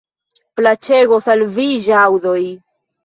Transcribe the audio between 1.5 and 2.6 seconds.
vi ĵaŭdoj.